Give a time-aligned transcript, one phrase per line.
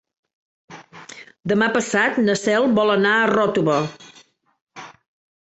[1.51, 3.79] Demà passat na Cel vol anar a Ròtova.